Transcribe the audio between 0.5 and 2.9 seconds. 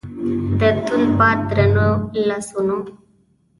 د توند باد درنو لاسونو